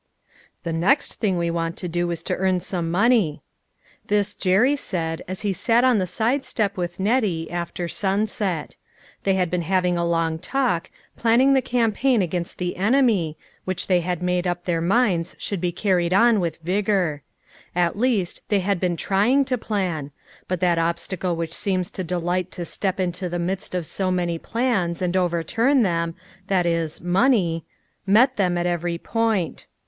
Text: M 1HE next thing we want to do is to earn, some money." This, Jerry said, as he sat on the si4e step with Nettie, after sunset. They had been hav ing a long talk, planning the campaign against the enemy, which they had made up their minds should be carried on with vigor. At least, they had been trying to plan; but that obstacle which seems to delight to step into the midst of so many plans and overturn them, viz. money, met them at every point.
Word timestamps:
M 0.65 0.77
1HE 0.77 0.79
next 0.79 1.13
thing 1.19 1.37
we 1.37 1.51
want 1.51 1.77
to 1.77 1.87
do 1.87 2.09
is 2.09 2.23
to 2.23 2.33
earn, 2.37 2.59
some 2.59 2.89
money." 2.89 3.43
This, 4.07 4.33
Jerry 4.33 4.75
said, 4.75 5.21
as 5.27 5.41
he 5.41 5.53
sat 5.53 5.83
on 5.83 5.99
the 5.99 6.05
si4e 6.05 6.43
step 6.43 6.75
with 6.75 6.99
Nettie, 6.99 7.51
after 7.51 7.87
sunset. 7.87 8.77
They 9.25 9.35
had 9.35 9.51
been 9.51 9.61
hav 9.61 9.85
ing 9.85 9.99
a 9.99 10.03
long 10.03 10.39
talk, 10.39 10.89
planning 11.15 11.53
the 11.53 11.61
campaign 11.61 12.23
against 12.23 12.57
the 12.57 12.77
enemy, 12.77 13.37
which 13.63 13.85
they 13.85 13.99
had 13.99 14.23
made 14.23 14.47
up 14.47 14.65
their 14.65 14.81
minds 14.81 15.35
should 15.37 15.61
be 15.61 15.71
carried 15.71 16.15
on 16.15 16.39
with 16.39 16.57
vigor. 16.63 17.21
At 17.75 17.95
least, 17.95 18.41
they 18.49 18.61
had 18.61 18.79
been 18.79 18.97
trying 18.97 19.45
to 19.45 19.55
plan; 19.55 20.09
but 20.47 20.61
that 20.61 20.79
obstacle 20.79 21.35
which 21.35 21.53
seems 21.53 21.91
to 21.91 22.03
delight 22.03 22.49
to 22.53 22.65
step 22.65 22.99
into 22.99 23.29
the 23.29 23.37
midst 23.37 23.75
of 23.75 23.85
so 23.85 24.09
many 24.09 24.39
plans 24.39 24.99
and 24.99 25.15
overturn 25.15 25.83
them, 25.83 26.15
viz. 26.47 27.01
money, 27.01 27.65
met 28.07 28.37
them 28.37 28.57
at 28.57 28.65
every 28.65 28.97
point. 28.97 29.67